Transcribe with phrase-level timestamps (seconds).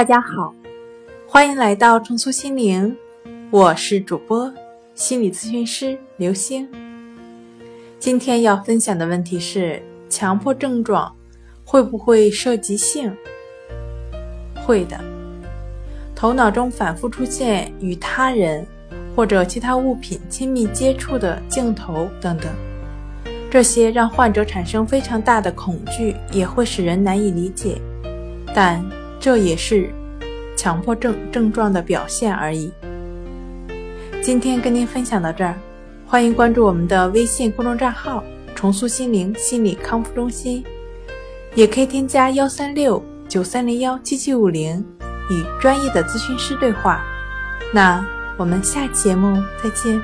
[0.00, 0.54] 大家好，
[1.28, 2.96] 欢迎来到重塑心灵，
[3.50, 4.50] 我是主播
[4.94, 6.66] 心理咨询师刘星。
[7.98, 11.14] 今天要分享的问题是：强迫症状
[11.66, 13.14] 会不会涉及性？
[14.64, 14.98] 会的。
[16.16, 18.66] 头脑中反复出现与他人
[19.14, 22.50] 或者其他物品亲密接触的镜头等等，
[23.50, 27.78] 这些让患者产生非常大的恐惧，也会使人难以理解。
[28.54, 28.82] 但
[29.20, 29.92] 这也是
[30.56, 32.72] 强迫症症状的表现而已。
[34.22, 35.54] 今天跟您分享到这儿，
[36.06, 38.24] 欢迎关注我们的微信公众账号
[38.56, 40.64] “重塑心灵心理康复中心”，
[41.54, 44.84] 也可以添加幺三六九三零幺七七五零
[45.30, 47.02] 与专业的咨询师对话。
[47.74, 48.04] 那
[48.38, 50.00] 我们下期节目再见。